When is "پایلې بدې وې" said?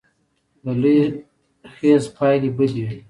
2.15-2.95